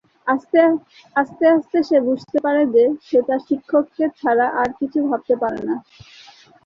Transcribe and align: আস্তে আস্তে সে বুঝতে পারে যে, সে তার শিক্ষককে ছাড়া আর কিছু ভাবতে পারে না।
আস্তে 0.27 0.59
আস্তে 1.51 1.77
সে 1.83 1.97
বুঝতে 2.07 2.37
পারে 2.45 2.61
যে, 2.75 2.83
সে 3.07 3.19
তার 3.27 3.39
শিক্ষককে 3.47 4.05
ছাড়া 4.19 4.47
আর 4.61 4.69
কিছু 4.79 4.99
ভাবতে 5.07 5.33
পারে 5.41 5.59
না। 5.67 5.75